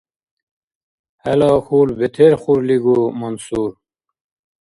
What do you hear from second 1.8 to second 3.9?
бетерхурлигу, Мансур!